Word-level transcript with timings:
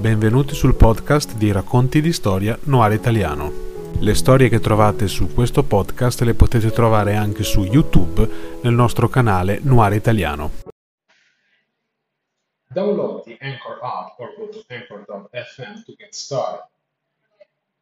Benvenuti 0.00 0.54
sul 0.54 0.76
podcast 0.76 1.36
di 1.36 1.50
Racconti 1.50 2.00
di 2.00 2.12
Storia 2.12 2.56
Noir 2.66 2.92
Italiano. 2.92 3.50
Le 3.98 4.14
storie 4.14 4.48
che 4.48 4.60
trovate 4.60 5.08
su 5.08 5.34
questo 5.34 5.64
podcast 5.64 6.20
le 6.20 6.34
potete 6.34 6.70
trovare 6.70 7.16
anche 7.16 7.42
su 7.42 7.64
YouTube 7.64 8.60
nel 8.62 8.74
nostro 8.74 9.08
canale 9.08 9.58
Noir 9.60 9.94
Italiano. 9.94 10.50
Download 12.68 13.24
the 13.24 13.38
Anchor 13.40 13.80
app 13.82 14.20
or 14.20 14.34
go 14.36 14.48
to 14.48 14.62
anchor.fm 14.68 15.82
to 15.84 15.92
get 15.96 16.14
started. 16.14 16.64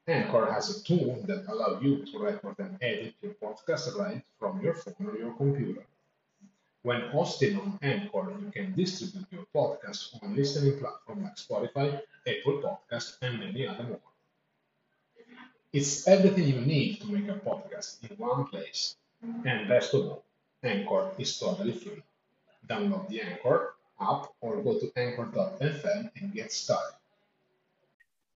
Anchor 0.07 0.51
has 0.51 0.71
a 0.71 0.83
tool 0.85 1.23
that 1.27 1.45
allows 1.49 1.83
you 1.83 2.03
to 2.11 2.19
record 2.19 2.59
and 2.61 2.79
edit 2.81 3.15
your 3.21 3.35
podcast 3.39 3.95
right 3.99 4.25
from 4.39 4.59
your 4.63 4.75
phone 4.75 5.07
or 5.07 5.19
your 5.19 5.37
computer. 5.37 5.85
When 6.87 7.11
hosted 7.11 7.59
on 7.59 7.81
Anchor, 7.83 8.31
you 8.39 8.53
can 8.55 8.73
distribute 8.77 9.27
your 9.33 9.43
podcast 9.51 10.23
on 10.23 10.37
listening 10.37 10.79
platforms 10.79 11.25
like 11.27 11.35
Spotify, 11.35 11.99
Apple 12.23 12.63
Podcasts, 12.63 13.19
and 13.23 13.41
many 13.41 13.67
other 13.67 13.83
more. 13.83 13.99
It's 15.73 16.07
everything 16.07 16.47
you 16.47 16.61
need 16.61 17.01
to 17.01 17.11
make 17.11 17.27
a 17.27 17.43
podcast 17.43 18.09
in 18.09 18.15
one 18.19 18.47
place. 18.47 18.95
And 19.21 19.67
best 19.67 19.95
of 19.95 20.03
all, 20.03 20.23
Anchor 20.63 21.11
is 21.19 21.37
totally 21.37 21.73
free. 21.73 22.05
Download 22.69 23.09
the 23.09 23.21
Anchor 23.21 23.75
app 23.99 24.31
or 24.39 24.63
go 24.63 24.79
to 24.79 24.87
anchor.fm 24.95 26.11
and 26.15 26.33
get 26.33 26.53
started. 26.53 27.03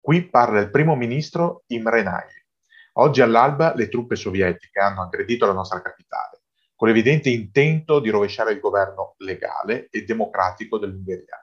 Qui 0.01 0.23
parla 0.23 0.59
il 0.59 0.69
primo 0.69 0.95
ministro 0.95 1.63
Imre 1.67 2.03
Nagy. 2.03 2.43
Oggi 2.99 3.21
all'alba 3.21 3.73
le 3.75 3.87
truppe 3.87 4.17
sovietiche 4.17 4.81
hanno 4.81 5.03
aggredito 5.03 5.45
la 5.45 5.53
nostra 5.53 5.81
capitale, 5.81 6.30
con 6.81 6.89
l'evidente 6.89 7.29
intento 7.29 7.99
di 7.99 8.09
rovesciare 8.09 8.53
il 8.53 8.59
governo 8.59 9.13
legale 9.17 9.87
e 9.91 10.03
democratico 10.03 10.79
dell'Ungheria. 10.79 11.37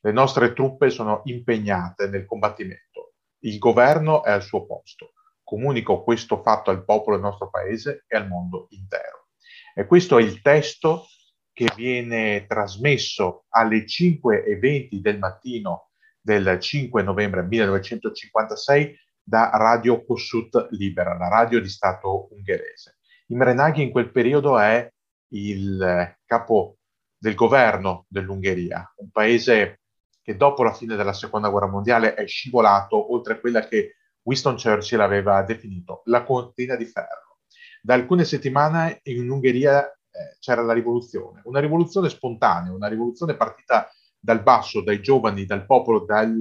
Le 0.00 0.10
nostre 0.10 0.54
truppe 0.54 0.90
sono 0.90 1.22
impegnate 1.26 2.08
nel 2.08 2.26
combattimento. 2.26 3.12
Il 3.44 3.58
governo 3.58 4.24
è 4.24 4.32
al 4.32 4.42
suo 4.42 4.66
posto. 4.66 5.12
Comunico 5.44 6.02
questo 6.02 6.42
fatto 6.42 6.70
al 6.70 6.84
popolo 6.84 7.14
del 7.14 7.24
nostro 7.24 7.48
paese 7.48 8.06
e 8.08 8.16
al 8.16 8.26
mondo 8.26 8.66
intero. 8.70 9.28
E 9.72 9.86
questo 9.86 10.18
è 10.18 10.22
il 10.22 10.40
testo 10.40 11.06
che 11.52 11.68
viene 11.76 12.44
trasmesso 12.48 13.44
alle 13.50 13.84
5.20 13.84 14.96
del 14.96 15.18
mattino 15.20 15.90
del 16.20 16.58
5 16.58 17.04
novembre 17.04 17.44
1956 17.44 18.98
da 19.22 19.48
Radio 19.52 20.04
Kossuth 20.04 20.70
Libera, 20.70 21.16
la 21.16 21.28
radio 21.28 21.60
di 21.60 21.68
Stato 21.68 22.26
ungherese. 22.32 22.96
Imre 23.32 23.54
Nagy 23.54 23.80
in 23.80 23.90
quel 23.90 24.10
periodo 24.10 24.58
è 24.58 24.86
il 25.28 26.16
capo 26.26 26.76
del 27.16 27.34
governo 27.34 28.04
dell'Ungheria, 28.08 28.92
un 28.96 29.10
paese 29.10 29.80
che 30.20 30.36
dopo 30.36 30.62
la 30.62 30.74
fine 30.74 30.96
della 30.96 31.14
seconda 31.14 31.48
guerra 31.48 31.66
mondiale 31.66 32.12
è 32.12 32.26
scivolato 32.26 33.10
oltre 33.10 33.40
quella 33.40 33.66
che 33.66 33.96
Winston 34.24 34.56
Churchill 34.56 35.00
aveva 35.00 35.42
definito 35.44 36.02
la 36.04 36.24
cortina 36.24 36.76
di 36.76 36.84
ferro. 36.84 37.38
Da 37.80 37.94
alcune 37.94 38.24
settimane 38.24 39.00
in 39.04 39.30
Ungheria 39.30 39.82
eh, 39.90 40.36
c'era 40.38 40.60
la 40.60 40.74
rivoluzione, 40.74 41.40
una 41.44 41.60
rivoluzione 41.60 42.10
spontanea, 42.10 42.70
una 42.70 42.88
rivoluzione 42.88 43.34
partita 43.34 43.90
dal 44.18 44.42
basso, 44.42 44.82
dai 44.82 45.00
giovani, 45.00 45.46
dal 45.46 45.64
popolo, 45.64 46.04
dal, 46.04 46.36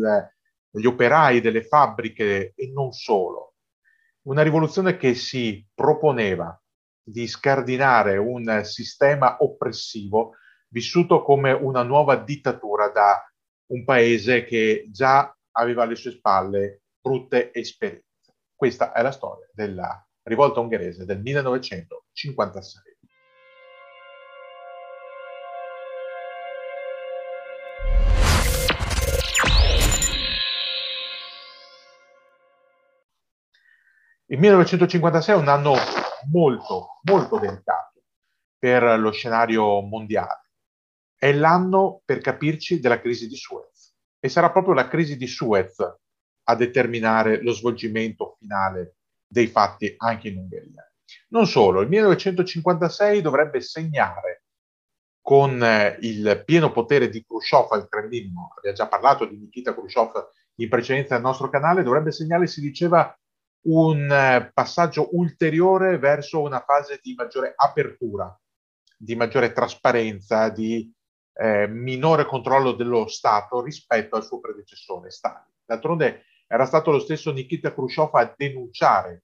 dagli 0.70 0.86
operai 0.86 1.40
delle 1.40 1.64
fabbriche 1.64 2.52
e 2.54 2.70
non 2.74 2.92
solo. 2.92 3.54
Una 4.24 4.42
rivoluzione 4.44 4.98
che 4.98 5.16
si 5.16 5.66
proponeva 5.74 6.54
di 7.04 7.28
scardinare 7.28 8.18
un 8.18 8.62
sistema 8.64 9.38
oppressivo 9.40 10.36
vissuto 10.70 11.22
come 11.22 11.52
una 11.52 11.84
nuova 11.84 12.16
dittatura 12.16 12.90
da 12.90 13.26
un 13.72 13.84
paese 13.84 14.44
che 14.46 14.88
già 14.90 15.36
aveva 15.52 15.84
alle 15.84 15.96
sue 15.96 16.12
spalle 16.12 16.84
brutte 17.00 17.54
esperienze. 17.54 18.06
Questa 18.56 18.92
è 18.92 19.02
la 19.02 19.12
storia 19.12 19.50
della 19.54 20.06
rivolta 20.24 20.60
ungherese 20.60 21.06
del 21.06 21.20
1956. 21.20 22.91
Il 34.32 34.40
1956 34.40 35.36
è 35.36 35.38
un 35.38 35.50
anno 35.50 35.74
molto, 36.32 37.02
molto 37.04 37.38
delicato 37.38 38.04
per 38.58 38.98
lo 38.98 39.12
scenario 39.12 39.82
mondiale. 39.82 40.52
È 41.18 41.34
l'anno, 41.34 42.02
per 42.06 42.20
capirci, 42.20 42.80
della 42.80 43.02
crisi 43.02 43.28
di 43.28 43.36
Suez. 43.36 43.94
E 44.22 44.30
sarà 44.30 44.50
proprio 44.50 44.74
la 44.74 44.88
crisi 44.88 45.18
di 45.18 45.28
Suez 45.28 45.80
a 46.44 46.56
determinare 46.56 47.42
lo 47.42 47.52
svolgimento 47.52 48.38
finale 48.40 48.96
dei 49.28 49.48
fatti 49.48 49.96
anche 49.98 50.30
in 50.30 50.38
Ungheria. 50.38 50.90
Non 51.32 51.46
solo, 51.46 51.82
il 51.82 51.90
1956 51.90 53.20
dovrebbe 53.20 53.60
segnare 53.60 54.44
con 55.20 55.62
eh, 55.62 55.98
il 56.04 56.42
pieno 56.46 56.72
potere 56.72 57.10
di 57.10 57.22
Khrushchev 57.22 57.68
al 57.72 57.90
Cremlino, 57.90 58.54
abbiamo 58.56 58.78
già 58.78 58.88
parlato 58.88 59.26
di 59.26 59.36
Nikita 59.36 59.74
Khrushchev 59.74 60.30
in 60.56 60.70
precedenza 60.70 61.16
del 61.16 61.24
nostro 61.24 61.50
canale, 61.50 61.84
dovrebbe 61.84 62.14
segnare, 62.14 62.48
si 62.48 62.62
diceva, 62.62 63.14
un 63.64 64.12
eh, 64.12 64.52
passaggio 64.54 65.10
ulteriore 65.16 65.98
verso 65.98 66.42
una 66.42 66.64
fase 66.64 67.00
di 67.02 67.14
maggiore 67.14 67.54
apertura, 67.56 68.36
di 68.98 69.16
maggiore 69.16 69.52
trasparenza, 69.52 70.50
di 70.50 70.92
eh, 71.34 71.68
minore 71.68 72.26
controllo 72.26 72.74
dello 72.74 73.08
Stato 73.08 73.62
rispetto 73.62 74.16
al 74.16 74.24
suo 74.24 74.40
predecessore 74.40 75.10
Stalin. 75.10 75.54
D'altronde 75.66 76.26
era 76.48 76.66
stato 76.66 76.92
lo 76.92 77.00
stesso 77.00 77.32
Nikita 77.32 77.74
Khrushchev 77.74 78.10
a 78.14 78.34
denunciare 78.36 79.24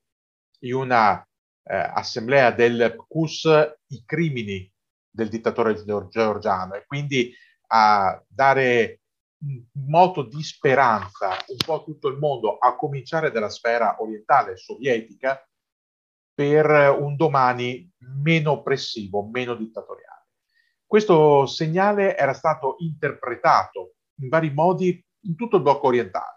in 0.59 0.73
una 0.73 1.21
eh, 1.63 1.75
assemblea 1.75 2.51
del 2.51 2.95
PQS 2.95 3.75
i 3.87 4.03
crimini 4.05 4.71
del 5.09 5.29
dittatore 5.29 5.75
georgiano 6.09 6.75
e 6.75 6.85
quindi 6.85 7.33
a 7.69 8.23
dare 8.27 9.01
moto 9.87 10.23
di 10.23 10.41
speranza 10.43 11.29
un 11.47 11.57
po' 11.65 11.83
tutto 11.83 12.07
il 12.07 12.17
mondo, 12.17 12.57
a 12.57 12.75
cominciare 12.75 13.31
dalla 13.31 13.49
sfera 13.49 13.95
orientale 13.99 14.57
sovietica, 14.57 15.41
per 16.33 16.95
un 16.99 17.15
domani 17.15 17.91
meno 18.21 18.51
oppressivo, 18.51 19.27
meno 19.27 19.55
dittatoriale. 19.55 20.27
Questo 20.85 21.45
segnale 21.47 22.15
era 22.15 22.33
stato 22.33 22.75
interpretato 22.79 23.95
in 24.19 24.29
vari 24.29 24.53
modi 24.53 25.03
in 25.21 25.35
tutto 25.35 25.57
il 25.57 25.63
blocco 25.63 25.87
orientale 25.87 26.36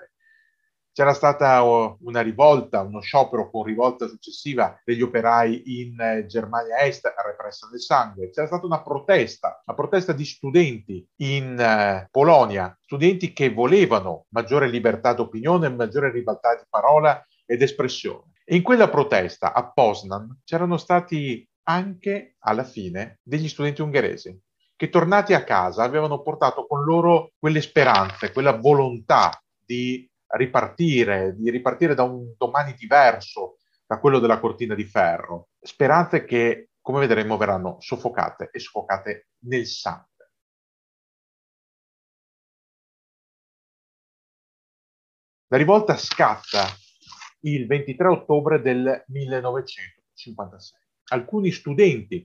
c'era 1.01 1.15
stata 1.15 1.65
oh, 1.65 1.97
una 2.03 2.21
rivolta, 2.21 2.83
uno 2.83 3.01
sciopero 3.01 3.51
con 3.51 3.65
rivolta 3.65 4.07
successiva 4.07 4.79
degli 4.85 5.01
operai 5.01 5.81
in 5.81 5.99
eh, 5.99 6.27
Germania 6.27 6.81
Est, 6.81 7.11
repressa 7.25 7.69
nel 7.71 7.81
sangue. 7.81 8.29
C'era 8.29 8.47
stata 8.47 8.67
una 8.67 8.83
protesta, 8.83 9.63
una 9.65 9.75
protesta 9.75 10.13
di 10.13 10.27
studenti 10.27 11.03
in 11.23 11.59
eh, 11.59 12.07
Polonia, 12.11 12.77
studenti 12.83 13.33
che 13.33 13.51
volevano 13.51 14.27
maggiore 14.35 14.69
libertà 14.69 15.15
d'opinione, 15.15 15.71
maggiore 15.71 16.13
libertà 16.13 16.55
di 16.55 16.65
parola 16.69 17.27
ed 17.47 17.63
espressione. 17.63 18.33
E 18.45 18.57
in 18.57 18.63
quella 18.63 18.91
protesta 18.91 19.55
a 19.55 19.73
Poznan 19.73 20.41
c'erano 20.45 20.77
stati 20.77 21.49
anche 21.63 22.35
alla 22.41 22.65
fine 22.65 23.21
degli 23.23 23.49
studenti 23.49 23.81
ungheresi 23.81 24.39
che 24.77 24.91
tornati 24.91 25.33
a 25.33 25.45
casa 25.45 25.83
avevano 25.83 26.21
portato 26.21 26.67
con 26.67 26.85
loro 26.85 27.33
quelle 27.39 27.63
speranze, 27.63 28.33
quella 28.33 28.53
volontà 28.53 29.31
di 29.65 30.10
ripartire, 30.33 31.35
di 31.37 31.51
ripartire 31.51 31.95
da 31.95 32.03
un 32.03 32.35
domani 32.37 32.75
diverso 32.75 33.57
da 33.87 33.99
quello 33.99 34.19
della 34.19 34.39
cortina 34.39 34.75
di 34.75 34.85
ferro. 34.85 35.49
Speranze 35.61 36.25
che, 36.25 36.71
come 36.81 37.01
vedremo, 37.01 37.37
verranno 37.37 37.77
soffocate 37.81 38.51
e 38.53 38.59
soffocate 38.59 39.29
nel 39.47 39.67
sangue. 39.67 40.09
La 45.49 45.57
rivolta 45.57 45.97
scatta 45.97 46.65
il 47.41 47.67
23 47.67 48.09
ottobre 48.09 48.61
del 48.61 49.05
1956. 49.09 50.79
Alcuni 51.13 51.51
studenti 51.51 52.25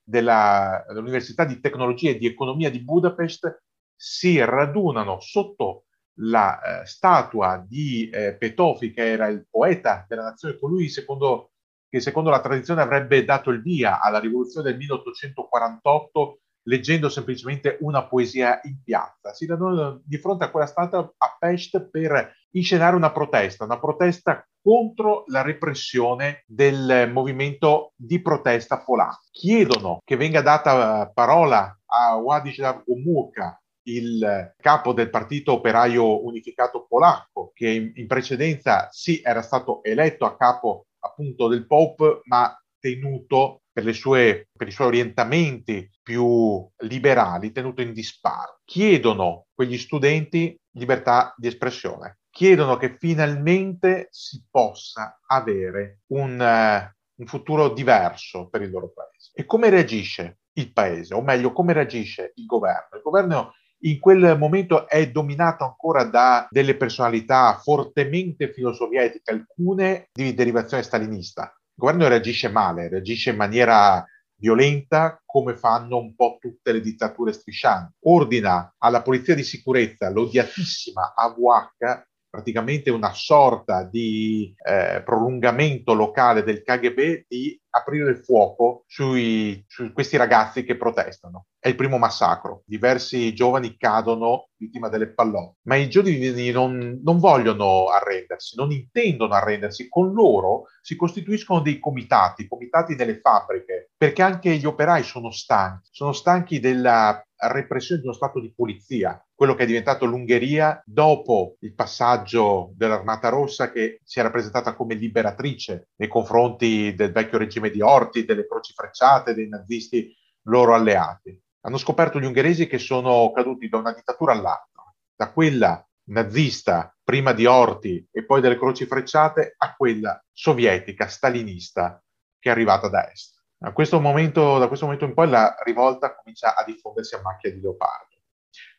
della, 0.00 0.84
dell'Università 0.86 1.44
di 1.44 1.58
Tecnologia 1.58 2.10
e 2.10 2.18
di 2.18 2.26
Economia 2.26 2.70
di 2.70 2.80
Budapest 2.80 3.64
si 3.96 4.38
radunano 4.38 5.18
sotto 5.18 5.86
la 6.16 6.60
eh, 6.82 6.86
statua 6.86 7.64
di 7.66 8.08
eh, 8.10 8.36
Petofi, 8.36 8.92
che 8.92 9.10
era 9.10 9.26
il 9.28 9.46
poeta 9.48 10.04
della 10.08 10.22
nazione, 10.22 10.58
colui 10.58 10.88
secondo, 10.88 11.52
che 11.88 12.00
secondo 12.00 12.30
la 12.30 12.40
tradizione 12.40 12.82
avrebbe 12.82 13.24
dato 13.24 13.50
il 13.50 13.62
via 13.62 14.00
alla 14.00 14.18
rivoluzione 14.18 14.70
del 14.70 14.78
1848 14.78 16.38
leggendo 16.64 17.08
semplicemente 17.08 17.78
una 17.80 18.06
poesia 18.06 18.60
in 18.64 18.82
piazza. 18.82 19.32
Si 19.32 19.46
radunano 19.46 20.00
di 20.04 20.18
fronte 20.18 20.44
a 20.44 20.50
quella 20.50 20.66
statua 20.66 21.12
a 21.16 21.36
Pest 21.38 21.88
per 21.90 22.34
inscenare 22.52 22.96
una 22.96 23.12
protesta, 23.12 23.64
una 23.64 23.78
protesta 23.78 24.46
contro 24.62 25.24
la 25.26 25.42
repressione 25.42 26.44
del 26.46 27.10
movimento 27.12 27.92
di 27.96 28.20
protesta 28.20 28.82
polacco. 28.82 29.26
Chiedono 29.30 29.98
che 30.04 30.16
venga 30.16 30.40
data 30.40 31.10
parola 31.12 31.76
a 31.86 32.16
Władysław 32.16 32.84
Gomułka, 32.84 33.61
il 33.84 34.54
capo 34.56 34.92
del 34.92 35.10
Partito 35.10 35.52
Operaio 35.54 36.24
Unificato 36.24 36.86
Polacco, 36.86 37.52
che 37.54 37.92
in, 37.94 38.06
precedenza 38.06 38.88
sì 38.90 39.20
era 39.22 39.42
stato 39.42 39.82
eletto 39.82 40.24
a 40.24 40.36
capo 40.36 40.86
appunto 41.00 41.48
del 41.48 41.66
POP, 41.66 42.20
ma 42.24 42.56
tenuto 42.78 43.62
per, 43.72 43.92
sue, 43.94 44.48
per, 44.56 44.68
i 44.68 44.72
suoi 44.72 44.88
orientamenti 44.88 45.88
più 46.02 46.68
liberali, 46.78 47.52
tenuto 47.52 47.80
in 47.80 47.92
disparo. 47.92 48.60
Chiedono 48.64 49.46
quegli 49.54 49.78
studenti 49.78 50.56
libertà 50.72 51.34
di 51.36 51.46
espressione, 51.46 52.18
chiedono 52.30 52.76
che 52.76 52.96
finalmente 52.98 54.08
si 54.10 54.44
possa 54.50 55.20
avere 55.26 56.00
un, 56.08 56.38
uh, 56.38 57.20
un 57.20 57.26
futuro 57.26 57.68
diverso 57.70 58.48
per 58.48 58.62
il 58.62 58.70
loro 58.70 58.92
paese. 58.92 59.30
E 59.34 59.44
come 59.44 59.70
reagisce 59.70 60.38
il 60.54 60.72
paese, 60.72 61.14
o 61.14 61.22
meglio, 61.22 61.52
come 61.52 61.72
reagisce 61.72 62.32
il 62.36 62.46
governo? 62.46 62.96
Il 62.96 63.02
governo 63.02 63.52
in 63.84 63.98
quel 63.98 64.36
momento 64.38 64.88
è 64.88 65.10
dominato 65.10 65.64
ancora 65.64 66.04
da 66.04 66.46
delle 66.50 66.76
personalità 66.76 67.58
fortemente 67.62 68.52
filosovietiche, 68.52 69.30
alcune 69.30 70.08
di 70.12 70.34
derivazione 70.34 70.82
stalinista. 70.82 71.42
Il 71.42 71.74
governo 71.74 72.08
reagisce 72.08 72.48
male, 72.48 72.88
reagisce 72.88 73.30
in 73.30 73.36
maniera 73.36 74.04
violenta 74.36 75.20
come 75.24 75.56
fanno 75.56 75.98
un 75.98 76.14
po' 76.14 76.36
tutte 76.40 76.72
le 76.72 76.80
dittature 76.80 77.32
striscianti. 77.32 77.94
Ordina 78.02 78.74
alla 78.78 79.02
polizia 79.02 79.34
di 79.34 79.44
sicurezza, 79.44 80.10
l'odiatissima 80.10 81.14
AVH, 81.14 82.06
praticamente 82.32 82.88
una 82.88 83.12
sorta 83.12 83.84
di 83.84 84.54
eh, 84.66 85.02
prolungamento 85.04 85.92
locale 85.92 86.42
del 86.42 86.62
KGB 86.62 87.26
di 87.28 87.60
aprire 87.68 88.08
il 88.08 88.24
fuoco 88.24 88.84
sui, 88.86 89.62
su 89.68 89.92
questi 89.92 90.16
ragazzi 90.16 90.64
che 90.64 90.78
protestano. 90.78 91.48
È 91.58 91.68
il 91.68 91.74
primo 91.74 91.98
massacro. 91.98 92.62
Diversi 92.64 93.34
giovani 93.34 93.76
cadono 93.76 94.48
vittima 94.56 94.88
delle 94.88 95.12
pallotte. 95.12 95.58
Ma 95.64 95.76
i 95.76 95.90
giovani 95.90 96.50
non, 96.50 97.00
non 97.02 97.18
vogliono 97.18 97.88
arrendersi, 97.88 98.56
non 98.56 98.72
intendono 98.72 99.34
arrendersi. 99.34 99.90
Con 99.90 100.14
loro 100.14 100.68
si 100.80 100.96
costituiscono 100.96 101.60
dei 101.60 101.78
comitati, 101.78 102.48
comitati 102.48 102.94
nelle 102.94 103.20
fabbriche, 103.20 103.90
perché 103.94 104.22
anche 104.22 104.56
gli 104.56 104.64
operai 104.64 105.02
sono 105.02 105.30
stanchi. 105.30 105.90
Sono 105.92 106.12
stanchi 106.12 106.60
della 106.60 107.22
repressione 107.48 108.00
di 108.00 108.06
uno 108.06 108.16
stato 108.16 108.40
di 108.40 108.52
polizia, 108.54 109.22
quello 109.42 109.56
che 109.56 109.64
è 109.64 109.66
diventato 109.66 110.04
l'Ungheria 110.04 110.80
dopo 110.86 111.56
il 111.62 111.74
passaggio 111.74 112.70
dell'Armata 112.76 113.28
Rossa 113.28 113.72
che 113.72 113.98
si 114.04 114.20
era 114.20 114.30
presentata 114.30 114.72
come 114.76 114.94
liberatrice 114.94 115.88
nei 115.96 116.06
confronti 116.06 116.94
del 116.94 117.10
vecchio 117.10 117.38
regime 117.38 117.68
di 117.70 117.80
Orti, 117.80 118.24
delle 118.24 118.46
croci 118.46 118.72
frecciate, 118.72 119.34
dei 119.34 119.48
nazisti 119.48 120.16
loro 120.42 120.76
alleati. 120.76 121.36
Hanno 121.62 121.76
scoperto 121.76 122.20
gli 122.20 122.24
ungheresi 122.24 122.68
che 122.68 122.78
sono 122.78 123.32
caduti 123.34 123.68
da 123.68 123.78
una 123.78 123.92
dittatura 123.92 124.30
all'altra, 124.30 124.94
da 125.12 125.32
quella 125.32 125.84
nazista 126.04 126.96
prima 127.02 127.32
di 127.32 127.44
Orti 127.44 128.06
e 128.12 128.24
poi 128.24 128.40
delle 128.40 128.56
croci 128.56 128.86
frecciate 128.86 129.56
a 129.58 129.74
quella 129.74 130.24
sovietica, 130.30 131.08
stalinista, 131.08 132.00
che 132.38 132.48
è 132.48 132.52
arrivata 132.52 132.86
da 132.86 133.10
est. 133.10 133.42
Questo 133.72 133.98
momento, 133.98 134.58
da 134.58 134.68
questo 134.68 134.84
momento 134.84 135.04
in 135.04 135.14
poi 135.14 135.28
la 135.28 135.52
rivolta 135.64 136.14
comincia 136.14 136.54
a 136.54 136.62
diffondersi 136.62 137.16
a 137.16 137.22
macchia 137.22 137.52
di 137.52 137.60
leopardo. 137.60 138.11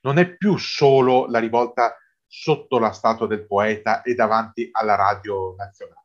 Non 0.04 0.18
è 0.18 0.36
più 0.36 0.58
solo 0.58 1.28
la 1.28 1.40
rivolta 1.40 1.98
sotto 2.26 2.80
la 2.80 2.92
statua 2.92 3.28
del 3.28 3.46
poeta 3.46 4.02
e 4.02 4.16
davanti 4.16 4.70
alla 4.72 4.96
radio 4.96 5.54
nazionale. 5.56 6.02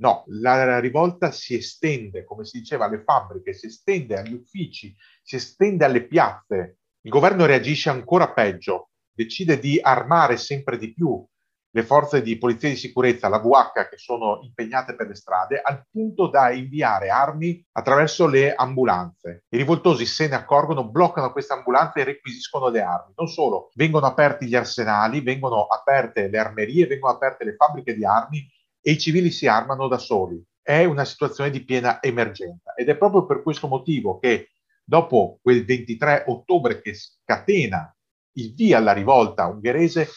No, 0.00 0.24
la 0.28 0.78
rivolta 0.78 1.32
si 1.32 1.54
estende, 1.54 2.24
come 2.24 2.44
si 2.44 2.58
diceva, 2.58 2.84
alle 2.84 3.02
fabbriche, 3.02 3.52
si 3.52 3.66
estende 3.66 4.16
agli 4.16 4.32
uffici, 4.32 4.94
si 5.22 5.36
estende 5.36 5.84
alle 5.84 6.06
piazze. 6.06 6.78
Il 7.00 7.10
governo 7.10 7.46
reagisce 7.46 7.90
ancora 7.90 8.32
peggio, 8.32 8.90
decide 9.10 9.58
di 9.58 9.78
armare 9.80 10.36
sempre 10.36 10.78
di 10.78 10.92
più 10.92 11.26
le 11.70 11.82
forze 11.82 12.22
di 12.22 12.38
polizia 12.38 12.68
di 12.68 12.76
sicurezza, 12.76 13.28
la 13.28 13.38
VH, 13.38 13.88
che 13.90 13.96
sono 13.96 14.40
impegnate 14.42 14.94
per 14.94 15.06
le 15.06 15.14
strade, 15.14 15.60
al 15.60 15.86
punto 15.90 16.28
da 16.28 16.50
inviare 16.50 17.10
armi 17.10 17.64
attraverso 17.72 18.26
le 18.26 18.54
ambulanze. 18.54 19.44
I 19.48 19.56
rivoltosi 19.58 20.06
se 20.06 20.28
ne 20.28 20.34
accorgono, 20.34 20.88
bloccano 20.88 21.32
queste 21.32 21.52
ambulanze 21.52 22.00
e 22.00 22.04
requisiscono 22.04 22.68
le 22.68 22.80
armi. 22.80 23.12
Non 23.16 23.28
solo, 23.28 23.70
vengono 23.74 24.06
aperti 24.06 24.46
gli 24.46 24.54
arsenali, 24.54 25.20
vengono 25.20 25.64
aperte 25.64 26.28
le 26.28 26.38
armerie, 26.38 26.86
vengono 26.86 27.14
aperte 27.14 27.44
le 27.44 27.54
fabbriche 27.54 27.94
di 27.94 28.04
armi 28.04 28.46
e 28.80 28.92
i 28.92 28.98
civili 28.98 29.30
si 29.30 29.46
armano 29.46 29.88
da 29.88 29.98
soli. 29.98 30.42
È 30.62 30.84
una 30.84 31.04
situazione 31.04 31.50
di 31.50 31.64
piena 31.64 32.02
emergenza 32.02 32.74
ed 32.74 32.88
è 32.88 32.96
proprio 32.96 33.24
per 33.24 33.42
questo 33.42 33.68
motivo 33.68 34.18
che 34.18 34.50
dopo 34.84 35.38
quel 35.42 35.64
23 35.64 36.24
ottobre 36.26 36.80
che 36.80 36.94
scatena 36.94 37.94
il 38.38 38.54
via 38.54 38.78
alla 38.78 38.92
rivolta 38.92 39.46
ungherese, 39.46 40.08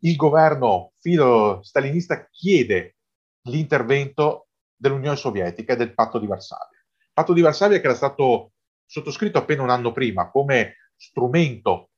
il 0.00 0.16
governo 0.16 0.92
filo-stalinista 0.98 2.26
chiede 2.30 2.96
l'intervento 3.42 4.48
dell'Unione 4.74 5.16
Sovietica 5.16 5.74
e 5.74 5.76
del 5.76 5.94
patto 5.94 6.18
di 6.18 6.26
Varsavia. 6.26 6.78
Il 6.78 7.10
patto 7.12 7.32
di 7.32 7.40
Varsavia 7.40 7.80
che 7.80 7.86
era 7.86 7.94
stato 7.94 8.52
sottoscritto 8.86 9.38
appena 9.38 9.62
un 9.62 9.70
anno 9.70 9.92
prima 9.92 10.30
come 10.30 10.76
strumento 10.96 11.90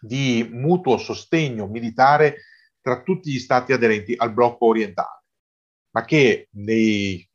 di 0.00 0.46
mutuo 0.50 0.98
sostegno 0.98 1.66
militare 1.66 2.42
tra 2.80 3.02
tutti 3.02 3.32
gli 3.32 3.38
stati 3.38 3.72
aderenti 3.72 4.14
al 4.16 4.32
blocco 4.32 4.66
orientale, 4.66 5.24
ma 5.90 6.04
che 6.04 6.48
nei 6.52 7.26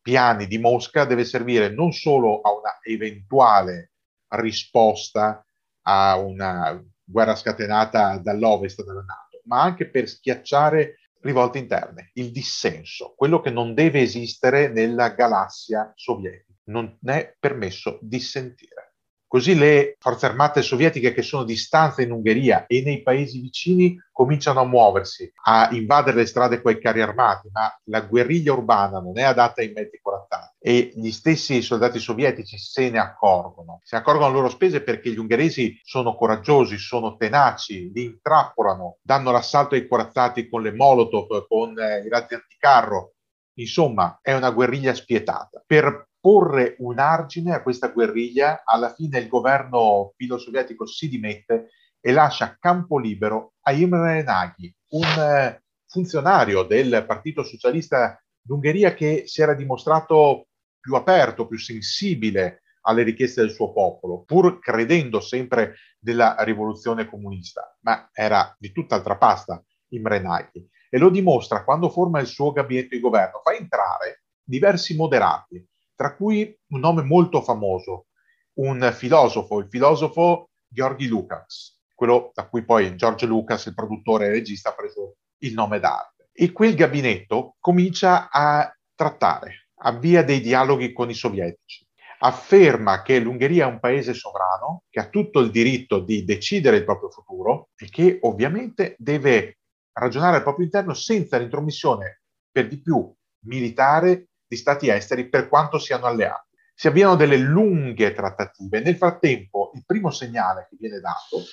piani 0.00 0.46
di 0.46 0.58
Mosca 0.58 1.04
deve 1.04 1.24
servire 1.24 1.68
non 1.68 1.92
solo 1.92 2.40
a 2.40 2.52
una 2.52 2.78
eventuale 2.82 3.92
risposta 4.28 5.44
a 5.82 6.16
una 6.16 6.82
guerra 7.04 7.36
scatenata 7.36 8.18
dall'ovest 8.18 8.82
della 8.82 9.02
NATO, 9.02 9.33
ma 9.44 9.62
anche 9.62 9.88
per 9.88 10.08
schiacciare 10.08 10.98
rivolte 11.20 11.58
interne, 11.58 12.10
il 12.14 12.30
dissenso, 12.30 13.14
quello 13.16 13.40
che 13.40 13.50
non 13.50 13.74
deve 13.74 14.00
esistere 14.00 14.68
nella 14.68 15.10
galassia 15.10 15.92
sovietica. 15.94 16.52
Non 16.64 16.98
è 17.02 17.34
permesso 17.38 17.98
dissentire. 18.02 18.93
Così 19.34 19.56
le 19.56 19.96
forze 19.98 20.26
armate 20.26 20.62
sovietiche 20.62 21.12
che 21.12 21.22
sono 21.22 21.42
di 21.42 21.56
stanza 21.56 22.02
in 22.02 22.12
Ungheria 22.12 22.66
e 22.66 22.84
nei 22.84 23.02
paesi 23.02 23.40
vicini 23.40 24.00
cominciano 24.12 24.60
a 24.60 24.64
muoversi, 24.64 25.28
a 25.46 25.70
invadere 25.72 26.18
le 26.18 26.26
strade 26.26 26.62
con 26.62 26.70
i 26.70 26.80
carri 26.80 27.02
armati, 27.02 27.48
ma 27.50 27.68
la 27.86 28.02
guerriglia 28.02 28.52
urbana 28.52 29.00
non 29.00 29.18
è 29.18 29.24
adatta 29.24 29.60
ai 29.60 29.72
mezzi 29.74 29.98
corazzati 30.00 30.54
e 30.60 30.92
gli 30.94 31.10
stessi 31.10 31.62
soldati 31.62 31.98
sovietici 31.98 32.56
se 32.58 32.88
ne 32.90 33.00
accorgono. 33.00 33.80
Se 33.82 33.96
ne 33.96 34.02
accorgono 34.02 34.26
a 34.26 34.32
loro 34.32 34.48
spese 34.48 34.84
perché 34.84 35.10
gli 35.10 35.18
ungheresi 35.18 35.80
sono 35.82 36.14
coraggiosi, 36.14 36.78
sono 36.78 37.16
tenaci, 37.16 37.90
li 37.92 38.04
intrappolano, 38.04 38.98
danno 39.02 39.32
l'assalto 39.32 39.74
ai 39.74 39.88
corazzati 39.88 40.48
con 40.48 40.62
le 40.62 40.72
molotov, 40.72 41.48
con 41.48 41.76
eh, 41.76 42.04
i 42.06 42.08
razzi 42.08 42.34
anticarro. 42.34 43.14
Insomma, 43.54 44.20
è 44.22 44.32
una 44.32 44.52
guerriglia 44.52 44.94
spietata. 44.94 45.60
Per 45.66 46.06
porre 46.24 46.76
un 46.78 46.98
argine 46.98 47.52
a 47.52 47.62
questa 47.62 47.88
guerriglia, 47.88 48.62
alla 48.64 48.94
fine 48.94 49.18
il 49.18 49.28
governo 49.28 50.14
filo-sovietico 50.16 50.86
si 50.86 51.10
dimette 51.10 51.68
e 52.00 52.12
lascia 52.12 52.56
campo 52.58 52.98
libero 52.98 53.56
a 53.60 53.72
Imre 53.72 54.22
Nagy, 54.22 54.74
un 54.92 55.02
eh, 55.02 55.62
funzionario 55.86 56.62
del 56.62 57.04
Partito 57.06 57.42
Socialista 57.42 58.18
d'Ungheria 58.40 58.94
che 58.94 59.24
si 59.26 59.42
era 59.42 59.52
dimostrato 59.52 60.46
più 60.80 60.94
aperto, 60.94 61.46
più 61.46 61.58
sensibile 61.58 62.62
alle 62.86 63.02
richieste 63.02 63.42
del 63.42 63.50
suo 63.50 63.70
popolo, 63.74 64.22
pur 64.22 64.60
credendo 64.60 65.20
sempre 65.20 65.74
nella 66.04 66.36
rivoluzione 66.38 67.06
comunista, 67.06 67.76
ma 67.82 68.08
era 68.14 68.56
di 68.58 68.72
tutt'altra 68.72 69.18
pasta 69.18 69.62
Imre 69.88 70.20
Nagy. 70.20 70.70
E 70.88 70.96
lo 70.96 71.10
dimostra 71.10 71.64
quando 71.64 71.90
forma 71.90 72.18
il 72.20 72.26
suo 72.28 72.50
gabinetto 72.50 72.94
di 72.94 73.00
governo, 73.02 73.42
fa 73.44 73.52
entrare 73.54 74.22
diversi 74.42 74.96
moderati, 74.96 75.62
tra 75.94 76.14
cui 76.14 76.56
un 76.68 76.80
nome 76.80 77.02
molto 77.02 77.42
famoso, 77.42 78.06
un 78.54 78.92
filosofo, 78.94 79.58
il 79.58 79.68
filosofo 79.68 80.50
Georgi 80.68 81.06
Lukács, 81.06 81.80
quello 81.94 82.30
da 82.34 82.48
cui 82.48 82.64
poi 82.64 82.96
George 82.96 83.26
Lucas, 83.26 83.66
il 83.66 83.74
produttore 83.74 84.26
e 84.26 84.30
regista, 84.30 84.70
ha 84.70 84.74
preso 84.74 85.16
il 85.38 85.54
nome 85.54 85.78
d'arte. 85.78 86.30
E 86.32 86.52
quel 86.52 86.74
gabinetto 86.74 87.56
comincia 87.60 88.28
a 88.30 88.72
trattare, 88.94 89.68
avvia 89.82 90.24
dei 90.24 90.40
dialoghi 90.40 90.92
con 90.92 91.10
i 91.10 91.14
sovietici, 91.14 91.86
afferma 92.18 93.02
che 93.02 93.18
l'Ungheria 93.18 93.66
è 93.66 93.70
un 93.70 93.78
paese 93.78 94.14
sovrano, 94.14 94.84
che 94.90 95.00
ha 95.00 95.08
tutto 95.08 95.40
il 95.40 95.50
diritto 95.50 96.00
di 96.00 96.24
decidere 96.24 96.78
il 96.78 96.84
proprio 96.84 97.10
futuro 97.10 97.68
e 97.76 97.88
che 97.88 98.18
ovviamente 98.22 98.96
deve 98.98 99.58
ragionare 99.92 100.36
al 100.36 100.42
proprio 100.42 100.64
interno 100.64 100.94
senza 100.94 101.38
l'intromissione 101.38 102.22
per 102.50 102.66
di 102.66 102.80
più 102.80 103.12
militare 103.46 104.28
di 104.54 104.56
stati 104.56 104.88
esteri 104.88 105.28
per 105.28 105.48
quanto 105.48 105.78
siano 105.78 106.06
alleati. 106.06 106.52
Si 106.74 106.88
avviano 106.88 107.14
delle 107.16 107.36
lunghe 107.36 108.12
trattative. 108.12 108.80
Nel 108.80 108.96
frattempo, 108.96 109.70
il 109.74 109.84
primo 109.84 110.10
segnale 110.10 110.66
che 110.68 110.76
viene 110.78 110.98
dato 111.00 111.44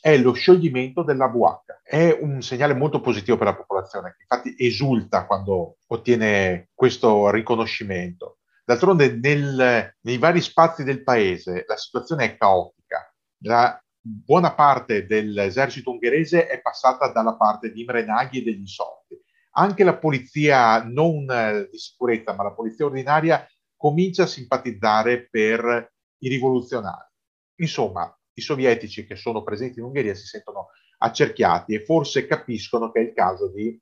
è 0.00 0.16
lo 0.16 0.32
scioglimento 0.32 1.02
della 1.02 1.26
VH. 1.26 1.80
È 1.82 2.18
un 2.20 2.42
segnale 2.42 2.74
molto 2.74 3.00
positivo 3.00 3.36
per 3.36 3.48
la 3.48 3.56
popolazione, 3.56 4.14
che 4.16 4.22
infatti 4.28 4.54
esulta 4.56 5.26
quando 5.26 5.78
ottiene 5.88 6.68
questo 6.74 7.30
riconoscimento. 7.30 8.38
D'altronde 8.64 9.18
nel, 9.20 9.96
nei 10.00 10.18
vari 10.18 10.40
spazi 10.40 10.84
del 10.84 11.02
paese 11.02 11.64
la 11.66 11.76
situazione 11.76 12.24
è 12.24 12.36
caotica. 12.36 13.12
La 13.42 13.82
buona 14.00 14.54
parte 14.54 15.06
dell'esercito 15.06 15.90
ungherese 15.90 16.46
è 16.46 16.60
passata 16.60 17.10
dalla 17.10 17.34
parte 17.34 17.72
di 17.72 17.80
Imre 17.80 18.04
Nagy 18.04 18.38
e 18.38 18.42
degli 18.42 18.60
insorti. 18.60 19.18
Anche 19.58 19.82
la 19.82 19.96
polizia 19.96 20.84
non 20.84 21.26
di 21.70 21.78
sicurezza, 21.78 22.32
ma 22.32 22.44
la 22.44 22.52
polizia 22.52 22.84
ordinaria 22.84 23.44
comincia 23.76 24.22
a 24.22 24.26
simpatizzare 24.26 25.28
per 25.28 25.92
i 26.18 26.28
rivoluzionari. 26.28 27.10
Insomma, 27.56 28.16
i 28.34 28.40
sovietici 28.40 29.04
che 29.04 29.16
sono 29.16 29.42
presenti 29.42 29.80
in 29.80 29.86
Ungheria 29.86 30.14
si 30.14 30.26
sentono 30.26 30.68
accerchiati 30.98 31.74
e 31.74 31.84
forse 31.84 32.26
capiscono 32.26 32.92
che 32.92 33.00
è 33.00 33.02
il 33.02 33.12
caso 33.12 33.50
di 33.50 33.76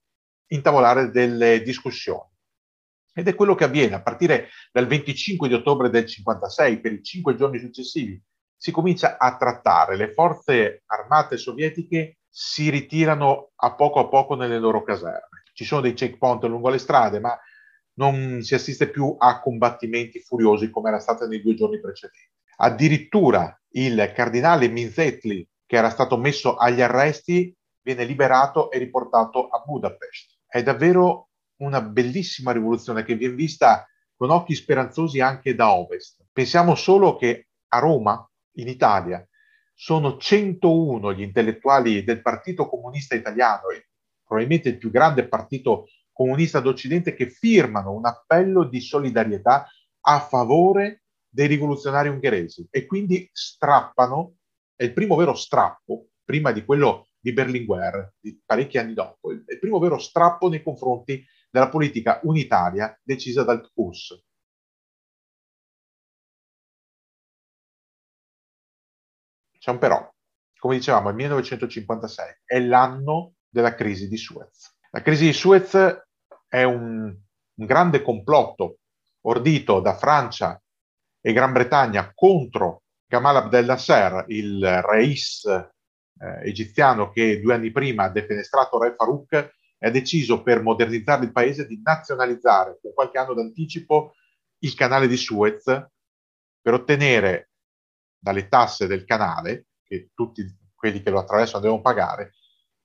intavolare 0.49 1.11
delle 1.11 1.61
discussioni. 1.62 2.30
Ed 3.12 3.28
è 3.28 3.35
quello 3.35 3.54
che 3.54 3.64
avviene 3.64 3.97
a 3.97 4.02
partire 4.02 4.49
dal 4.73 4.87
25 4.87 5.47
di 5.47 5.54
ottobre 5.54 5.90
del 5.90 6.06
56, 6.06 6.80
per 6.80 6.92
i 6.92 7.02
cinque 7.02 7.37
giorni 7.37 7.59
successivi, 7.59 8.23
si 8.56 8.71
comincia 8.71 9.18
a 9.18 9.37
trattare. 9.37 9.97
Le 9.97 10.12
forze 10.14 10.85
armate 10.87 11.37
sovietiche 11.37 12.21
si 12.30 12.71
ritirano 12.71 13.52
a 13.56 13.75
poco 13.75 14.00
a 14.00 14.09
poco 14.09 14.35
nelle 14.35 14.59
loro 14.59 14.83
caserme. 14.83 15.36
Ci 15.57 15.65
sono 15.65 15.81
dei 15.81 15.95
checkpoint 15.95 16.45
lungo 16.45 16.69
le 16.69 16.77
strade, 16.77 17.19
ma 17.19 17.35
non 17.95 18.43
si 18.43 18.55
assiste 18.55 18.91
più 18.91 19.17
a 19.19 19.41
combattimenti 19.41 20.21
furiosi 20.21 20.69
come 20.69 20.91
era 20.91 20.99
stato 20.99 21.27
nei 21.27 21.41
due 21.41 21.55
giorni 21.55 21.81
precedenti. 21.81 22.29
Addirittura 22.57 23.59
il 23.71 24.13
cardinale 24.15 24.69
Minzetli, 24.69 25.49
che 25.65 25.77
era 25.77 25.89
stato 25.89 26.19
messo 26.19 26.57
agli 26.57 26.83
arresti, 26.83 27.57
viene 27.81 28.05
liberato 28.05 28.71
e 28.71 28.77
riportato 28.77 29.49
a 29.49 29.63
Budapest. 29.65 30.41
È 30.47 30.63
davvero 30.63 31.31
una 31.63 31.81
bellissima 31.81 32.53
rivoluzione 32.53 33.03
che 33.03 33.15
viene 33.15 33.35
vista 33.35 33.89
con 34.15 34.29
occhi 34.29 34.55
speranzosi 34.55 35.21
anche 35.21 35.55
da 35.55 35.73
ovest. 35.73 36.23
Pensiamo 36.31 36.75
solo 36.75 37.17
che 37.17 37.49
a 37.69 37.79
Roma, 37.79 38.31
in 38.57 38.69
Italia, 38.69 39.27
sono 39.73 40.19
101 40.19 41.15
gli 41.15 41.23
intellettuali 41.23 42.05
del 42.05 42.21
Partito 42.21 42.69
Comunista 42.69 43.15
Italiano, 43.15 43.71
probabilmente 44.26 44.68
il 44.68 44.78
più 44.78 44.90
grande 44.90 45.28
partito 45.28 45.87
comunista 46.12 46.61
d'Occidente, 46.61 47.14
che 47.14 47.30
firmano 47.30 47.92
un 47.92 48.06
appello 48.06 48.64
di 48.64 48.80
solidarietà 48.80 49.68
a 50.00 50.21
favore 50.21 51.02
dei 51.28 51.47
rivoluzionari 51.47 52.09
ungheresi 52.09 52.66
e 52.71 52.87
quindi 52.87 53.28
strappano, 53.33 54.37
è 54.75 54.85
il 54.85 54.92
primo 54.92 55.14
vero 55.16 55.35
strappo, 55.35 56.09
prima 56.25 56.52
di 56.52 56.64
quello 56.64 57.09
di 57.18 57.33
Berlinguer, 57.33 58.14
di 58.18 58.40
parecchi 58.45 58.78
anni 58.78 58.95
dopo, 58.95 59.30
il, 59.30 59.45
il 59.47 59.59
primo 59.59 59.78
vero 59.78 59.99
strappo 59.99 60.49
nei 60.49 60.62
confronti 60.62 61.25
della 61.50 61.68
politica 61.68 62.21
unitaria 62.23 62.99
decisa 63.02 63.42
dal 63.42 63.71
CUS. 63.73 64.23
C'è 69.59 69.71
un 69.71 69.78
però, 69.78 70.14
come 70.59 70.76
dicevamo, 70.76 71.09
il 71.09 71.16
1956 71.16 72.42
è 72.45 72.61
l'anno 72.61 73.36
della 73.57 73.75
crisi 73.75 74.07
di 74.07 74.19
Suez. 74.19 74.77
La 74.91 75.01
crisi 75.01 75.25
di 75.25 75.33
Suez 75.33 75.75
è 76.47 76.63
un, 76.63 77.05
un 77.07 77.67
grande 77.67 78.03
complotto 78.03 78.81
ordito 79.23 79.81
da 79.81 79.97
Francia 79.97 80.61
e 81.23 81.33
Gran 81.33 81.53
Bretagna 81.53 82.13
contro 82.15 82.83
Gamal 83.07 83.37
Abdel 83.37 83.65
Nasser, 83.65 84.27
il 84.29 84.83
reis 84.83 85.45
eh, 85.47 86.49
egiziano 86.49 87.11
che 87.11 87.41
due 87.41 87.55
anni 87.55 87.71
prima 87.73 88.05
ha 88.05 88.11
defenestrato 88.11 88.79
Re 88.79 88.95
Farouk 88.95 89.33
e 89.33 89.87
ha 89.87 89.91
deciso 89.91 90.43
per 90.43 90.61
modernizzare 90.61 91.25
il 91.25 91.33
paese 91.33 91.67
di 91.67 91.81
nazionalizzare 91.83 92.79
con 92.83 92.93
qualche 92.93 93.19
anno 93.19 93.33
d'anticipo 93.33 94.15
il 94.59 94.75
canale 94.75 95.09
di 95.09 95.17
Suez 95.17 95.65
per 95.65 96.75
ottenere 96.75 97.53
dalle 98.19 98.49
tasse 98.49 98.87
del 98.87 99.05
canale, 99.05 99.69
che 99.83 100.11
tutti 100.15 100.45
quelli 100.75 101.01
che 101.01 101.11
lo 101.11 101.21
attraversano 101.21 101.63
devono 101.63 101.81
pagare, 101.81 102.33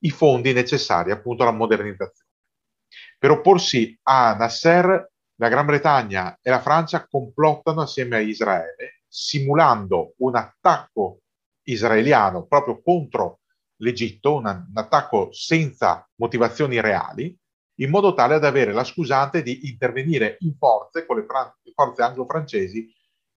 i 0.02 0.10
fondi 0.10 0.52
necessari 0.52 1.10
appunto 1.10 1.42
alla 1.42 1.52
modernizzazione. 1.52 2.30
Per 3.18 3.30
opporsi 3.30 3.98
a 4.02 4.34
Nasser 4.34 5.10
la 5.36 5.48
Gran 5.48 5.66
Bretagna 5.66 6.38
e 6.40 6.50
la 6.50 6.60
Francia 6.60 7.06
complottano 7.08 7.82
assieme 7.82 8.16
a 8.16 8.20
Israele, 8.20 9.02
simulando 9.08 10.14
un 10.18 10.36
attacco 10.36 11.22
israeliano 11.64 12.46
proprio 12.46 12.80
contro 12.82 13.40
l'Egitto, 13.76 14.36
un, 14.36 14.46
un 14.46 14.72
attacco 14.74 15.32
senza 15.32 16.08
motivazioni 16.16 16.80
reali, 16.80 17.36
in 17.80 17.90
modo 17.90 18.14
tale 18.14 18.38
da 18.38 18.48
avere 18.48 18.72
la 18.72 18.84
scusante 18.84 19.42
di 19.42 19.68
intervenire 19.68 20.36
in 20.40 20.54
forze 20.56 21.06
con 21.06 21.16
le, 21.16 21.24
fran- 21.24 21.52
forze 21.74 22.02
anglo-francesi, 22.02 22.92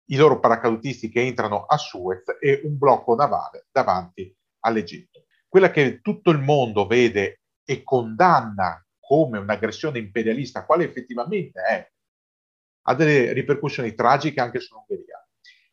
i 0.09 0.15
loro 0.15 0.39
paracadutisti 0.39 1.09
che 1.09 1.21
entrano 1.21 1.65
a 1.65 1.77
Suez 1.77 2.23
e 2.39 2.61
un 2.63 2.77
blocco 2.77 3.15
navale 3.15 3.67
davanti 3.71 4.35
all'Egitto. 4.59 5.14
Quella 5.47 5.71
che 5.71 6.01
tutto 6.01 6.31
il 6.31 6.39
mondo 6.39 6.85
vede 6.85 7.41
e 7.63 7.83
condanna 7.83 8.85
come 8.99 9.37
un'aggressione 9.37 9.99
imperialista, 9.99 10.65
quale 10.65 10.83
effettivamente 10.85 11.61
è 11.61 11.89
ha 12.87 12.93
delle 12.93 13.33
ripercussioni 13.33 13.93
tragiche 13.93 14.41
anche 14.41 14.59
sull'Ungheria. 14.59 15.23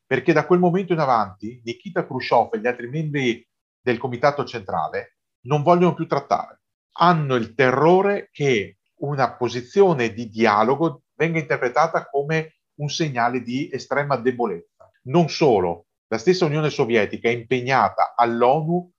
Perché 0.07 0.33
da 0.33 0.47
quel 0.47 0.59
momento 0.59 0.93
in 0.93 0.99
avanti 0.99 1.61
Nikita 1.65 2.07
Khrushchev 2.07 2.55
e 2.55 2.61
gli 2.61 2.67
altri 2.67 2.89
membri 2.89 3.47
del 3.81 3.99
comitato 3.99 4.45
centrale 4.45 5.19
non 5.47 5.63
vogliono 5.63 5.95
più 5.95 6.07
trattare. 6.07 6.63
Hanno 6.99 7.35
il 7.35 7.55
terrore 7.55 8.29
che 8.31 8.79
una 9.01 9.35
posizione 9.35 10.13
di 10.13 10.29
dialogo 10.29 11.03
venga 11.15 11.39
interpretata 11.39 12.09
come 12.09 12.59
un 12.75 12.89
segnale 12.89 13.43
di 13.43 13.71
estrema 13.73 14.17
debolezza. 14.17 14.91
Non 15.05 15.29
solo, 15.29 15.87
la 16.09 16.19
stessa 16.19 16.45
Unione 16.45 16.71
Sovietica 16.71 17.29
è 17.29 17.33
impegnata 17.33 18.15
all'ONU 18.15 18.91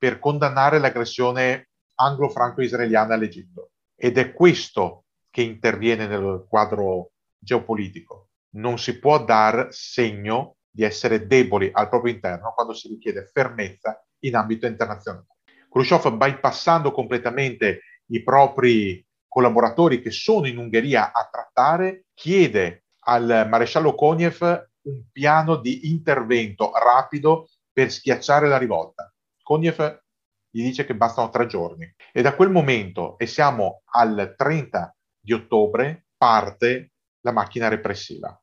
per 0.00 0.18
condannare 0.18 0.78
l'aggressione 0.78 1.68
anglo-franco-israeliana 1.96 3.12
all'Egitto. 3.12 3.72
Ed 3.94 4.16
è 4.16 4.32
questo 4.32 5.04
che 5.28 5.42
interviene 5.42 6.06
nel 6.06 6.46
quadro 6.48 7.10
geopolitico. 7.38 8.30
Non 8.54 8.78
si 8.78 8.98
può 8.98 9.22
dar 9.22 9.68
segno 9.70 10.56
di 10.70 10.84
essere 10.84 11.26
deboli 11.26 11.68
al 11.70 11.90
proprio 11.90 12.14
interno 12.14 12.54
quando 12.54 12.72
si 12.72 12.88
richiede 12.88 13.28
fermezza 13.30 14.02
in 14.20 14.36
ambito 14.36 14.66
internazionale. 14.66 15.26
Khrushchev, 15.68 16.16
bypassando 16.16 16.92
completamente 16.92 17.82
i 18.06 18.22
propri 18.22 19.06
collaboratori 19.28 20.00
che 20.00 20.10
sono 20.10 20.46
in 20.46 20.56
Ungheria 20.56 21.12
a 21.12 21.28
trattare, 21.30 22.06
chiede 22.14 22.84
al 23.00 23.46
maresciallo 23.50 23.94
Koniev 23.94 24.68
un 24.82 25.02
piano 25.12 25.56
di 25.56 25.90
intervento 25.90 26.72
rapido 26.72 27.50
per 27.70 27.92
schiacciare 27.92 28.48
la 28.48 28.56
rivolta. 28.56 29.12
Koniev 29.50 30.02
gli 30.48 30.62
dice 30.62 30.84
che 30.84 30.94
bastano 30.94 31.28
tre 31.28 31.46
giorni 31.46 31.92
e 32.12 32.22
da 32.22 32.36
quel 32.36 32.50
momento, 32.50 33.18
e 33.18 33.26
siamo 33.26 33.82
al 33.86 34.34
30 34.36 34.96
di 35.18 35.32
ottobre, 35.32 36.06
parte 36.16 36.92
la 37.22 37.32
macchina 37.32 37.66
repressiva. 37.66 38.40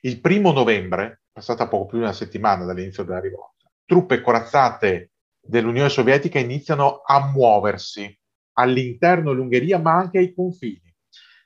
Il 0.00 0.20
primo 0.20 0.50
novembre, 0.50 1.22
passata 1.30 1.68
poco 1.68 1.86
più 1.86 1.98
di 1.98 2.04
una 2.04 2.12
settimana 2.12 2.64
dall'inizio 2.64 3.04
della 3.04 3.20
rivolta, 3.20 3.70
truppe 3.84 4.20
corazzate 4.20 5.12
dell'Unione 5.40 5.90
Sovietica 5.90 6.40
iniziano 6.40 7.02
a 7.04 7.30
muoversi 7.30 8.12
all'interno 8.54 9.30
dell'Ungheria 9.30 9.78
ma 9.78 9.92
anche 9.92 10.18
ai 10.18 10.34
confini. 10.34 10.92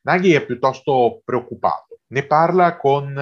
Nagy 0.05 0.33
è 0.33 0.47
piuttosto 0.47 1.21
preoccupato. 1.23 1.99
Ne 2.13 2.25
parla 2.25 2.79
con 2.79 3.15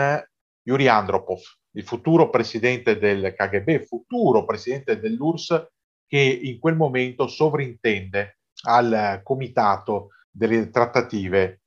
Yuri 0.63 0.87
Andropov, 0.87 1.41
il 1.79 1.85
futuro 1.85 2.29
presidente 2.29 2.99
del 2.99 3.35
KGB, 3.37 3.85
futuro 3.85 4.45
presidente 4.45 4.99
dell'URSS, 4.99 5.69
che 6.07 6.19
in 6.19 6.59
quel 6.59 6.75
momento 6.75 7.29
sovrintende 7.29 8.39
al 8.65 9.21
comitato 9.23 10.09
delle 10.29 10.71
trattative 10.71 11.61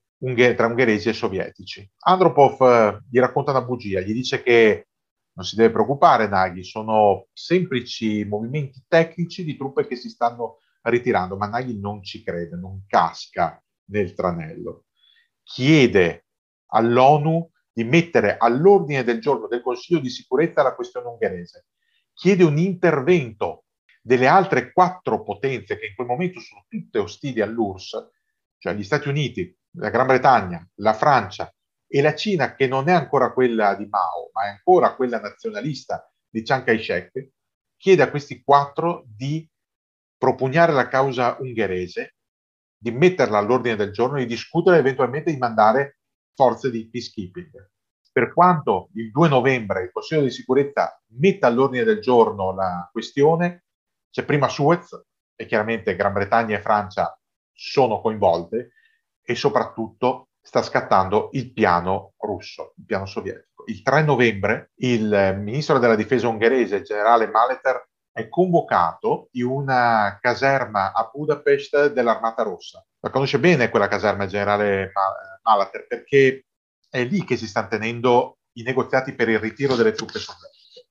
tra 0.56 0.68
ungheresi 0.68 1.10
e 1.10 1.13
sovietici. 1.13 1.89
Andropov 2.00 2.62
eh, 2.62 3.00
gli 3.10 3.20
racconta 3.20 3.51
una 3.51 3.63
bugia, 3.63 4.01
gli 4.01 4.13
dice 4.13 4.44
che 4.44 4.88
non 5.34 5.46
si 5.46 5.56
deve 5.56 5.72
preoccupare 5.72 6.27
Naghi, 6.27 6.63
sono 6.63 7.27
semplici 7.32 8.25
movimenti 8.25 8.84
tecnici 8.88 9.46
di 9.46 9.56
truppe 9.56 9.88
che 9.88 9.96
si 9.96 10.10
stanno 10.10 10.58
ritirando, 10.82 11.38
ma 11.38 11.48
Naghi 11.48 11.80
non 11.80 12.03
ci 12.03 12.22
crede, 12.22 12.58
non 12.58 12.84
casca 12.86 13.63
nel 13.86 14.13
tranello. 14.13 14.86
Chiede 15.41 16.25
all'ONU 16.68 17.50
di 17.74 17.84
mettere 17.84 18.38
all'ordine 18.38 19.04
del 19.04 19.22
giorno 19.22 19.48
del 19.48 19.62
Consiglio 19.62 20.00
di 20.00 20.10
sicurezza 20.10 20.62
la 20.62 20.75
questione 20.75 21.08
ungherese. 21.08 21.68
Chiede 22.13 22.44
un 22.44 22.58
intervento 22.58 23.66
delle 24.01 24.28
altre 24.28 24.72
quattro 24.74 25.24
potenze 25.24 25.78
che 25.78 25.88
in 25.88 25.96
quel 25.96 26.08
momento 26.08 26.40
sono 26.40 26.66
tutte 26.68 27.00
ostili 27.00 27.42
all'URSS, 27.42 28.10
cioè 28.58 28.74
gli 28.74 28.84
Stati 28.84 29.08
Uniti, 29.08 29.56
la 29.78 29.90
Gran 29.90 30.08
Bretagna, 30.08 30.68
la 30.75 30.94
Francia 30.94 31.54
e 31.88 32.01
la 32.01 32.16
Cina, 32.16 32.56
che 32.56 32.68
non 32.68 32.90
è 32.90 32.92
ancora 32.92 33.32
quella 33.32 33.75
di 33.75 33.86
Mao, 33.86 34.30
ma 34.34 34.46
è 34.46 34.50
ancora 34.50 34.96
quella 34.96 35.20
nazionalista 35.20 36.12
di 36.30 36.42
Chiang 36.42 36.63
Kai-shek, 36.63 37.30
chiede 37.78 38.04
a 38.04 38.10
questi 38.10 38.44
quattro 38.44 39.06
di 39.08 39.48
propugnare 40.18 40.72
la 40.72 40.88
causa 40.88 41.38
ungherese, 41.40 42.16
di 42.78 42.92
metterla 42.92 43.38
all'ordine 43.38 43.75
del 43.75 43.92
giorno 43.92 44.18
e 44.18 44.22
di 44.22 44.28
discutere 44.28 44.78
eventualmente 44.78 45.32
di 45.32 45.38
mandare 45.38 45.98
forze 46.41 46.71
di 46.71 46.89
peacekeeping. 46.89 47.69
Per 48.12 48.33
quanto 48.33 48.89
il 48.95 49.12
2 49.12 49.29
novembre 49.29 49.83
il 49.83 49.91
Consiglio 49.91 50.24
di 50.24 50.31
sicurezza 50.31 51.00
metta 51.19 51.45
all'ordine 51.45 51.83
del 51.83 52.01
giorno 52.01 52.51
la 52.51 52.89
questione, 52.91 53.65
c'è 54.10 54.25
prima 54.25 54.50
Suez 54.50 54.89
e 55.36 55.45
chiaramente 55.45 55.95
Gran 55.95 56.13
Bretagna 56.13 56.57
e 56.57 56.62
Francia 56.62 57.15
sono 57.53 58.01
coinvolte 58.01 58.71
e 59.24 59.36
soprattutto 59.36 60.29
sta 60.41 60.63
scattando 60.63 61.29
il 61.33 61.53
piano 61.53 62.13
russo, 62.17 62.74
il 62.77 62.86
piano 62.86 63.05
sovietico. 63.05 63.63
Il 63.67 63.83
3 63.83 64.01
novembre 64.01 64.71
il 64.77 65.36
ministro 65.38 65.77
della 65.77 65.95
difesa 65.95 66.27
ungherese, 66.27 66.77
il 66.77 66.83
generale 66.83 67.27
Maleter, 67.27 67.88
è 68.12 68.27
convocato 68.27 69.29
in 69.33 69.45
una 69.45 70.17
caserma 70.19 70.91
a 70.91 71.07
Budapest 71.13 71.93
dell'Armata 71.93 72.41
Rossa. 72.41 72.83
La 73.00 73.12
conosce 73.12 73.39
bene 73.39 73.69
quella 73.69 73.88
caserma, 73.88 74.24
il 74.24 74.29
generale 74.29 74.91
Malater, 75.43 75.88
perché 75.88 76.45
è 76.89 77.03
lì 77.03 77.24
che 77.24 77.38
si 77.38 77.48
stanno 77.48 77.69
tenendo 77.69 78.38
i 78.53 78.63
negoziati 78.63 79.13
per 79.13 79.29
il 79.29 79.39
ritiro 79.39 79.75
delle 79.75 79.93
truppe 79.93 80.19
sovietiche. 80.19 80.88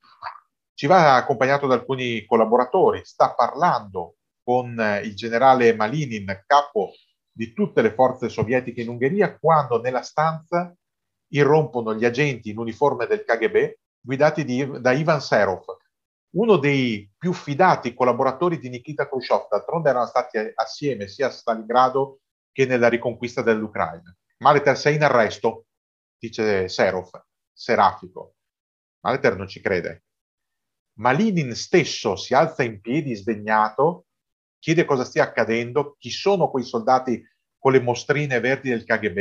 Ci 0.75 0.87
va 0.87 1.16
accompagnato 1.16 1.66
da 1.66 1.75
alcuni 1.75 2.25
collaboratori, 2.25 3.02
sta 3.04 3.35
parlando 3.35 4.16
con 4.42 4.75
il 5.02 5.14
generale 5.14 5.75
Malinin, 5.75 6.45
capo 6.47 6.92
di 7.30 7.52
tutte 7.52 7.83
le 7.83 7.92
forze 7.92 8.28
sovietiche 8.28 8.80
in 8.80 8.88
Ungheria, 8.88 9.38
quando 9.38 9.80
nella 9.80 10.02
stanza 10.02 10.75
irrompono 11.33 11.95
gli 11.95 12.04
agenti 12.04 12.50
in 12.50 12.59
uniforme 12.59 13.07
del 13.07 13.25
KGB 13.25 13.75
guidati 14.00 14.45
di, 14.45 14.80
da 14.80 14.92
Ivan 14.92 15.21
Serov, 15.21 15.64
uno 16.33 16.57
dei 16.57 17.11
più 17.16 17.33
fidati 17.33 17.92
collaboratori 17.92 18.59
di 18.59 18.69
Nikita 18.69 19.09
Khrushchev, 19.09 19.49
d'altronde 19.49 19.90
erano 19.90 20.07
stati 20.07 20.38
assieme 20.54 21.09
sia 21.09 21.26
a 21.26 21.30
Stalingrado 21.30 22.21
che 22.52 22.66
nella 22.66 22.88
riconquista 22.88 23.42
dell'Ucraina. 23.42 24.14
Maleter 24.42 24.76
sei 24.76 24.94
in 24.94 25.02
arresto, 25.02 25.66
dice 26.18 26.66
Serov, 26.68 27.11
serafico. 27.52 28.37
Maleter 29.00 29.37
non 29.37 29.47
ci 29.47 29.61
crede. 29.61 30.04
Malinin 30.99 31.54
stesso 31.54 32.16
si 32.16 32.32
alza 32.32 32.62
in 32.62 32.80
piedi 32.80 33.14
sdegnato, 33.14 34.06
chiede 34.59 34.87
cosa 34.87 35.04
stia 35.04 35.25
accadendo, 35.25 35.97
chi 35.99 36.11
sono 36.11 36.50
quei 36.50 36.64
soldati 36.64 37.23
con 37.59 37.73
le 37.73 37.80
mostrine 37.80 38.40
verdi 38.40 38.70
del 38.70 38.85
KGB 38.85 39.18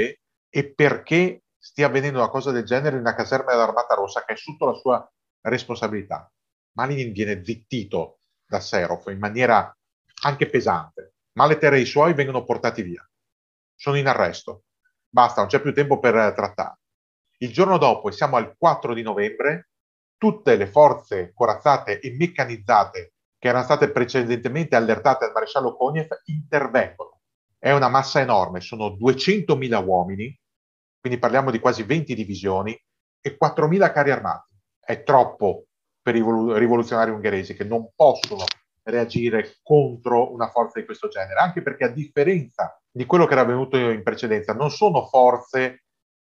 e 0.50 0.74
perché 0.74 1.44
stia 1.58 1.88
avvenendo 1.88 2.20
una 2.20 2.30
cosa 2.30 2.52
del 2.52 2.64
genere 2.64 2.96
in 2.96 3.02
una 3.02 3.16
caserma 3.16 3.52
dell'Armata 3.52 3.96
Rossa 3.96 4.24
che 4.24 4.34
è 4.34 4.38
sotto 4.38 4.66
la 4.66 4.74
sua 4.74 5.12
responsabilità. 5.42 6.32
Malinin 6.78 7.12
viene 7.12 7.44
zittito 7.44 8.20
da 8.46 8.62
Serov 8.62 9.08
in 9.10 9.20
maniera 9.20 9.76
anche 10.24 10.50
pesante. 10.50 11.16
Maleter 11.34 11.74
e 11.74 11.82
i 11.82 11.86
suoi 11.86 12.14
vengono 12.14 12.46
portati 12.46 12.82
via. 12.82 13.06
Sono 13.76 13.98
in 13.98 14.08
arresto. 14.08 14.64
Basta, 15.10 15.42
non 15.42 15.50
c'è 15.50 15.60
più 15.60 15.74
tempo 15.74 16.00
per 16.00 16.34
trattare. 16.34 16.80
Il 17.40 17.52
giorno 17.52 17.78
dopo, 17.78 18.10
e 18.10 18.12
siamo 18.12 18.38
al 18.38 18.56
4 18.58 18.94
di 18.94 19.02
novembre, 19.02 19.70
tutte 20.18 20.56
le 20.56 20.68
forze 20.68 21.32
corazzate 21.34 22.00
e 22.00 22.16
meccanizzate 22.16 23.14
che 23.38 23.48
erano 23.48 23.64
state 23.64 23.92
precedentemente 23.92 24.76
allertate 24.76 25.26
al 25.26 25.32
maresciallo 25.32 25.76
Konev 25.76 26.08
intervengono. 26.26 27.22
È 27.58 27.72
una 27.72 27.88
massa 27.88 28.20
enorme, 28.20 28.60
sono 28.60 28.90
200.000 28.90 29.86
uomini, 29.86 30.38
quindi 31.00 31.20
parliamo 31.20 31.50
di 31.50 31.60
quasi 31.60 31.84
20 31.84 32.14
divisioni, 32.14 32.78
e 33.22 33.38
4.000 33.38 33.92
carri 33.92 34.12
armati. 34.12 34.56
È 34.80 35.04
troppo 35.04 35.66
per 36.02 36.16
i 36.16 36.22
rivoluzionari 36.22 37.12
ungheresi 37.12 37.56
che 37.56 37.64
non 37.64 37.92
possono 37.96 38.44
reagire 38.84 39.58
contro 39.62 40.32
una 40.34 40.50
forza 40.50 40.80
di 40.80 40.86
questo 40.86 41.08
genere, 41.08 41.40
anche 41.40 41.62
perché 41.62 41.86
a 41.86 41.90
differenza 41.90 42.79
di 43.00 43.06
quello 43.06 43.26
che 43.26 43.32
era 43.32 43.44
avvenuto 43.44 43.78
in 43.78 44.04
precedenza, 44.04 44.54
non 44.54 44.70
sono 44.72 45.06
forze 45.06 45.86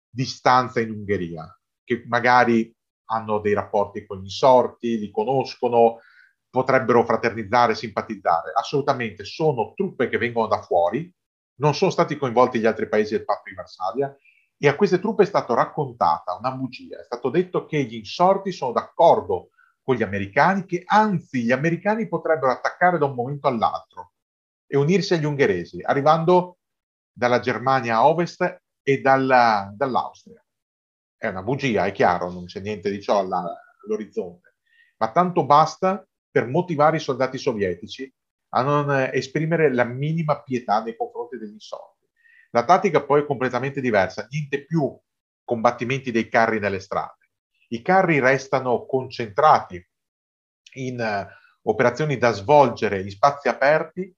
di 0.09 0.25
stanza 0.25 0.79
in 0.79 0.89
Ungheria, 0.89 1.47
che 1.83 2.03
magari 2.07 2.75
hanno 3.11 3.37
dei 3.37 3.53
rapporti 3.53 4.07
con 4.07 4.17
gli 4.17 4.23
insorti, 4.23 4.97
li 4.97 5.11
conoscono, 5.11 5.99
potrebbero 6.49 7.05
fraternizzare, 7.05 7.75
simpatizzare. 7.75 8.53
Assolutamente, 8.55 9.23
sono 9.23 9.73
truppe 9.75 10.09
che 10.09 10.17
vengono 10.17 10.47
da 10.47 10.63
fuori, 10.63 11.13
non 11.59 11.75
sono 11.75 11.91
stati 11.91 12.17
coinvolti 12.17 12.57
gli 12.57 12.65
altri 12.65 12.89
paesi 12.89 13.15
del 13.15 13.23
patto 13.23 13.49
di 13.49 13.53
Varsavia 13.53 14.17
e 14.57 14.67
a 14.67 14.75
queste 14.75 14.99
truppe 14.99 15.21
è 15.21 15.27
stata 15.27 15.53
raccontata 15.53 16.35
una 16.39 16.53
bugia, 16.53 16.99
è 16.99 17.03
stato 17.03 17.29
detto 17.29 17.67
che 17.67 17.83
gli 17.83 17.97
insorti 17.97 18.51
sono 18.51 18.71
d'accordo 18.71 19.49
con 19.83 19.95
gli 19.95 20.01
americani, 20.01 20.65
che 20.65 20.81
anzi 20.83 21.43
gli 21.43 21.51
americani 21.51 22.07
potrebbero 22.07 22.51
attaccare 22.51 22.97
da 22.97 23.05
un 23.05 23.13
momento 23.13 23.45
all'altro 23.45 24.13
e 24.65 24.75
unirsi 24.75 25.13
agli 25.13 25.25
ungheresi, 25.25 25.83
arrivando 25.83 26.57
dalla 27.13 27.39
Germania 27.39 27.97
a 27.97 28.07
ovest 28.07 28.61
e 28.81 29.01
dalla, 29.01 29.71
dall'Austria. 29.75 30.43
È 31.15 31.27
una 31.27 31.43
bugia, 31.43 31.85
è 31.85 31.91
chiaro, 31.91 32.31
non 32.31 32.45
c'è 32.45 32.59
niente 32.59 32.89
di 32.89 33.01
ciò 33.01 33.19
alla, 33.19 33.43
all'orizzonte, 33.85 34.55
ma 34.97 35.11
tanto 35.11 35.45
basta 35.45 36.05
per 36.29 36.47
motivare 36.47 36.97
i 36.97 36.99
soldati 36.99 37.37
sovietici 37.37 38.11
a 38.55 38.61
non 38.61 39.09
esprimere 39.13 39.73
la 39.73 39.83
minima 39.83 40.41
pietà 40.41 40.83
nei 40.83 40.95
confronti 40.95 41.37
degli 41.37 41.53
insorti. 41.53 42.07
La 42.49 42.65
tattica 42.65 43.03
poi 43.03 43.21
è 43.21 43.25
completamente 43.25 43.79
diversa, 43.79 44.27
niente 44.29 44.65
più 44.65 44.99
combattimenti 45.43 46.11
dei 46.11 46.27
carri 46.29 46.59
nelle 46.59 46.79
strade 46.79 47.23
i 47.73 47.81
carri 47.81 48.19
restano 48.19 48.85
concentrati 48.85 49.85
in 50.75 50.99
uh, 50.99 51.69
operazioni 51.69 52.17
da 52.17 52.31
svolgere 52.31 53.01
in 53.01 53.09
spazi 53.09 53.47
aperti, 53.47 54.15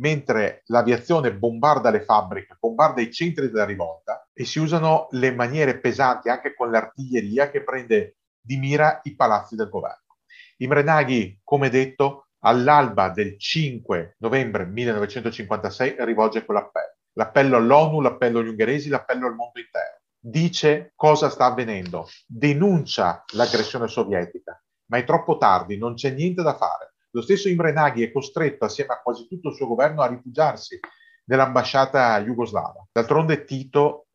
mentre 0.00 0.62
l'aviazione 0.66 1.34
bombarda 1.34 1.90
le 1.90 2.02
fabbriche, 2.02 2.56
bombarda 2.58 3.00
i 3.00 3.12
centri 3.12 3.50
della 3.50 3.64
rivolta 3.64 4.26
e 4.32 4.44
si 4.44 4.58
usano 4.58 5.08
le 5.10 5.32
maniere 5.32 5.78
pesanti 5.78 6.28
anche 6.28 6.54
con 6.54 6.70
l'artiglieria 6.70 7.50
che 7.50 7.62
prende 7.62 8.16
di 8.40 8.56
mira 8.56 9.00
i 9.04 9.14
palazzi 9.14 9.54
del 9.54 9.68
governo. 9.68 10.16
Imre 10.58 10.82
Nagy, 10.82 11.40
come 11.42 11.68
detto, 11.68 12.28
all'alba 12.40 13.10
del 13.10 13.38
5 13.38 14.16
novembre 14.18 14.66
1956 14.66 15.96
rivolge 15.98 16.44
quell'appello. 16.44 16.96
L'appello 17.14 17.56
all'ONU, 17.56 18.00
l'appello 18.00 18.38
agli 18.38 18.48
ungheresi, 18.48 18.88
l'appello 18.88 19.26
al 19.26 19.34
mondo 19.34 19.60
intero 19.60 20.00
dice 20.24 20.92
cosa 20.94 21.28
sta 21.28 21.46
avvenendo, 21.46 22.08
denuncia 22.26 23.24
l'aggressione 23.32 23.88
sovietica, 23.88 24.62
ma 24.86 24.98
è 24.98 25.04
troppo 25.04 25.36
tardi, 25.36 25.76
non 25.76 25.94
c'è 25.94 26.10
niente 26.10 26.42
da 26.42 26.54
fare. 26.54 26.91
Lo 27.14 27.20
stesso 27.20 27.48
Imre 27.48 27.72
Nagy 27.72 28.02
è 28.02 28.10
costretto, 28.10 28.64
assieme 28.64 28.94
a 28.94 29.02
quasi 29.02 29.28
tutto 29.28 29.50
il 29.50 29.54
suo 29.54 29.66
governo, 29.66 30.00
a 30.00 30.06
rifugiarsi 30.06 30.80
nell'ambasciata 31.26 32.18
jugoslava. 32.22 32.86
D'altronde 32.90 33.44
Tito 33.44 34.06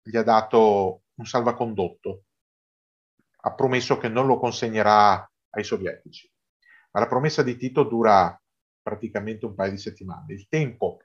gli 0.00 0.16
ha 0.16 0.22
dato 0.22 1.02
un 1.14 1.24
salvacondotto, 1.26 2.24
ha 3.42 3.54
promesso 3.54 3.98
che 3.98 4.08
non 4.08 4.26
lo 4.26 4.38
consegnerà 4.38 5.28
ai 5.50 5.64
sovietici. 5.64 6.30
Ma 6.92 7.00
la 7.00 7.08
promessa 7.08 7.42
di 7.42 7.56
Tito 7.56 7.82
dura 7.82 8.40
praticamente 8.80 9.46
un 9.46 9.54
paio 9.54 9.72
di 9.72 9.78
settimane. 9.78 10.32
Il 10.34 10.46
tempo 10.48 10.98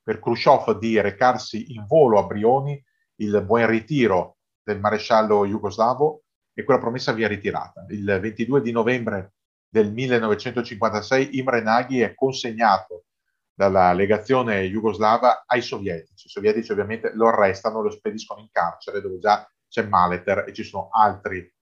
per 0.00 0.20
Khrushchev 0.20 0.78
di 0.78 1.00
recarsi 1.00 1.72
in 1.72 1.86
volo 1.86 2.20
a 2.20 2.24
Brioni 2.24 2.80
il 3.16 3.42
buon 3.42 3.66
ritiro 3.66 4.36
del 4.62 4.78
maresciallo 4.78 5.44
jugoslavo 5.44 6.22
e 6.52 6.62
quella 6.62 6.80
promessa 6.80 7.12
via 7.12 7.26
ritirata. 7.26 7.84
Il 7.88 8.04
22 8.04 8.60
di 8.60 8.70
novembre 8.70 9.32
del 9.74 9.90
1956 9.90 11.36
Imre 11.36 11.60
Nagy 11.60 11.98
è 11.98 12.14
consegnato 12.14 13.06
dalla 13.52 13.92
legazione 13.92 14.62
jugoslava 14.68 15.42
ai 15.46 15.62
sovietici. 15.62 16.28
I 16.28 16.30
sovietici 16.30 16.70
ovviamente 16.70 17.12
lo 17.12 17.26
arrestano, 17.26 17.82
lo 17.82 17.90
spediscono 17.90 18.40
in 18.40 18.50
carcere 18.52 19.00
dove 19.00 19.18
già 19.18 19.44
c'è 19.66 19.84
Maleter 19.84 20.44
e 20.46 20.52
ci 20.52 20.62
sono 20.62 20.90
altri 20.92 21.52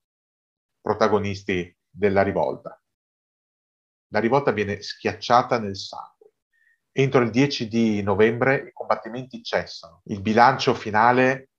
protagonisti 0.79 1.75
della 1.89 2.21
rivolta. 2.21 2.79
La 4.09 4.19
rivolta 4.19 4.51
viene 4.51 4.79
schiacciata 4.79 5.57
nel 5.57 5.75
sangue. 5.75 6.33
Entro 6.91 7.21
il 7.21 7.31
10 7.31 7.67
di 7.67 8.03
novembre 8.03 8.67
i 8.67 8.73
combattimenti 8.73 9.41
cessano. 9.41 10.01
Il 10.05 10.21
bilancio 10.21 10.75
finale 10.75 11.49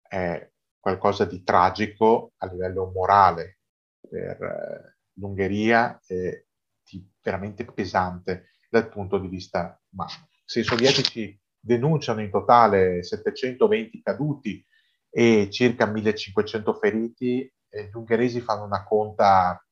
è 0.00 0.50
qualcosa 0.80 1.26
di 1.26 1.42
tragico 1.42 2.32
a 2.38 2.46
livello 2.46 2.90
morale 2.90 3.58
per 4.00 4.42
eh, 4.42 4.92
l'Ungheria 5.22 5.98
di 6.06 7.08
veramente 7.22 7.64
pesante 7.64 8.48
dal 8.68 8.88
punto 8.88 9.18
di 9.18 9.28
vista 9.28 9.80
umano. 9.90 10.28
Se 10.44 10.60
i 10.60 10.64
sovietici 10.64 11.40
denunciano 11.58 12.20
in 12.20 12.30
totale 12.30 13.04
720 13.04 14.02
caduti 14.02 14.66
e 15.08 15.48
circa 15.50 15.86
1500 15.86 16.74
feriti, 16.74 17.50
eh, 17.68 17.84
gli 17.86 17.96
ungheresi 17.96 18.40
fanno 18.40 18.64
una 18.64 18.84
conta 18.84 19.64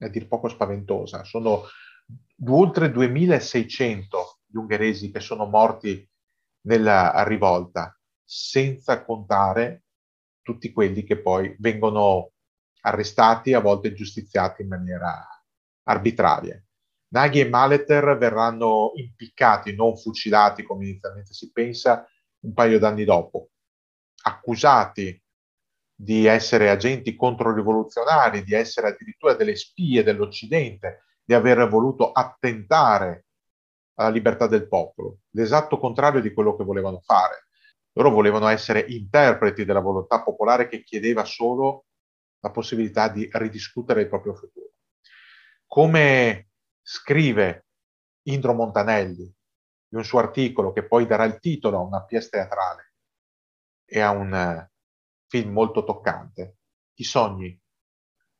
a 0.00 0.08
dir 0.08 0.28
poco 0.28 0.48
spaventosa. 0.48 1.24
Sono 1.24 1.64
oltre 2.46 2.90
2600 2.90 4.38
gli 4.46 4.56
ungheresi 4.56 5.10
che 5.10 5.20
sono 5.20 5.46
morti 5.46 6.08
nella 6.66 7.24
rivolta, 7.24 7.98
senza 8.22 9.04
contare 9.04 9.84
tutti 10.42 10.70
quelli 10.72 11.02
che 11.02 11.20
poi 11.20 11.54
vengono 11.58 12.32
arrestati, 12.80 13.52
a 13.52 13.60
volte 13.60 13.92
giustiziati 13.92 14.62
in 14.62 14.68
maniera 14.68 15.26
arbitraria. 15.84 16.62
Naghi 17.10 17.40
e 17.40 17.48
Maleter 17.48 18.18
verranno 18.18 18.92
impiccati, 18.94 19.74
non 19.74 19.96
fucilati 19.96 20.62
come 20.62 20.84
inizialmente 20.84 21.32
si 21.32 21.50
pensa, 21.50 22.06
un 22.40 22.52
paio 22.52 22.78
d'anni 22.78 23.04
dopo, 23.04 23.50
accusati 24.22 25.20
di 25.94 26.26
essere 26.26 26.70
agenti 26.70 27.16
controrivoluzionari, 27.16 28.44
di 28.44 28.54
essere 28.54 28.88
addirittura 28.88 29.34
delle 29.34 29.56
spie 29.56 30.04
dell'Occidente, 30.04 31.04
di 31.24 31.34
aver 31.34 31.66
voluto 31.68 32.12
attentare 32.12 33.26
alla 33.94 34.10
libertà 34.10 34.46
del 34.46 34.68
popolo, 34.68 35.18
l'esatto 35.30 35.78
contrario 35.78 36.20
di 36.20 36.32
quello 36.32 36.54
che 36.56 36.62
volevano 36.62 37.00
fare. 37.00 37.48
Loro 37.92 38.10
volevano 38.10 38.46
essere 38.46 38.84
interpreti 38.86 39.64
della 39.64 39.80
volontà 39.80 40.22
popolare 40.22 40.68
che 40.68 40.84
chiedeva 40.84 41.24
solo 41.24 41.86
la 42.40 42.50
possibilità 42.50 43.08
di 43.08 43.28
ridiscutere 43.32 44.02
il 44.02 44.08
proprio 44.08 44.34
futuro. 44.34 44.72
Come 45.66 46.50
scrive 46.82 47.66
Indro 48.22 48.54
Montanelli 48.54 49.22
in 49.22 49.98
un 49.98 50.04
suo 50.04 50.18
articolo 50.18 50.72
che 50.72 50.86
poi 50.86 51.06
darà 51.06 51.24
il 51.24 51.38
titolo 51.38 51.78
a 51.78 51.82
una 51.82 52.04
pièce 52.04 52.28
teatrale 52.28 52.92
e 53.84 54.00
a 54.00 54.10
un 54.10 54.32
uh, 54.32 54.68
film 55.26 55.52
molto 55.52 55.84
toccante, 55.84 56.58
i 56.94 57.04
sogni 57.04 57.58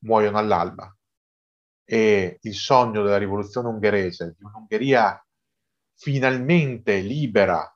muoiono 0.01 0.39
all'alba 0.39 0.95
e 1.85 2.39
il 2.43 2.55
sogno 2.55 3.03
della 3.03 3.17
rivoluzione 3.17 3.69
ungherese, 3.69 4.35
di 4.37 4.45
un'Ungheria 4.45 5.27
finalmente 5.95 6.99
libera 6.99 7.75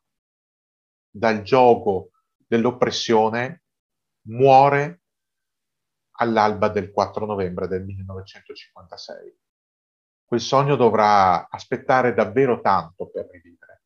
dal 1.10 1.42
gioco 1.42 2.10
dell'oppressione 2.36 3.62
muore 4.26 5.01
all'alba 6.22 6.68
del 6.68 6.90
4 6.90 7.26
novembre 7.26 7.68
del 7.68 7.84
1956. 7.84 9.38
Quel 10.24 10.40
sogno 10.40 10.76
dovrà 10.76 11.48
aspettare 11.48 12.14
davvero 12.14 12.60
tanto 12.60 13.10
per 13.10 13.28
rivivere. 13.30 13.82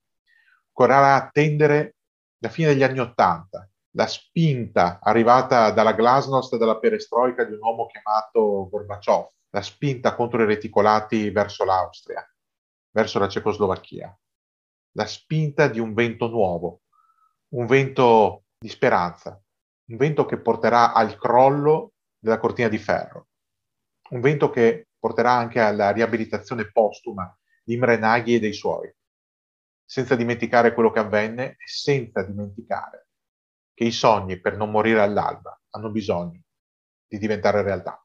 Occorrerà 0.71 1.15
attendere 1.15 1.97
la 2.39 2.49
fine 2.49 2.69
degli 2.69 2.83
anni 2.83 3.01
Ottanta, 3.01 3.69
la 3.97 4.07
spinta 4.07 5.01
arrivata 5.03 5.71
dalla 5.71 5.95
glasnost 5.95 6.53
e 6.53 6.59
dalla 6.59 6.79
perestroica 6.79 7.45
di 7.45 7.55
un 7.55 7.61
uomo 7.61 7.87
chiamato 7.87 8.69
Gorbaciov, 8.71 9.29
la 9.51 9.63
spinta 9.63 10.15
contro 10.15 10.43
i 10.43 10.47
reticolati 10.47 11.31
verso 11.31 11.65
l'Austria, 11.65 12.25
verso 12.91 13.19
la 13.19 13.29
Cecoslovacchia, 13.29 14.17
la 14.93 15.07
spinta 15.07 15.67
di 15.69 15.81
un 15.81 15.95
vento 15.95 16.29
nuovo, 16.29 16.83
un 17.55 17.67
vento 17.67 18.45
di 18.59 18.69
speranza, 18.69 19.41
un 19.89 19.97
vento 19.97 20.27
che 20.27 20.39
porterà 20.39 20.93
al 20.93 21.17
crollo 21.17 21.93
della 22.27 22.39
cortina 22.39 22.67
di 22.67 22.79
ferro, 22.79 23.29
un 24.11 24.21
vento 24.21 24.51
che 24.51 24.89
porterà 24.99 25.31
anche 25.31 25.61
alla 25.61 25.91
riabilitazione 25.91 26.73
postuma 26.73 27.33
di 27.63 27.75
Imre 27.75 27.99
Nagy 27.99 28.35
e 28.35 28.41
dei 28.41 28.53
suoi, 28.53 28.93
senza 29.85 30.17
dimenticare 30.17 30.75
quello 30.75 30.91
che 30.91 30.99
avvenne 30.99 31.51
e 31.51 31.67
senza 31.67 32.25
dimenticare 32.25 33.07
che 33.73 33.85
i 33.85 33.93
sogni 33.93 34.41
per 34.41 34.57
non 34.57 34.73
morire 34.73 35.01
all'alba 35.01 35.57
hanno 35.71 35.91
bisogno 35.91 36.43
di 37.07 37.19
diventare 37.19 37.63
realtà. 37.63 38.05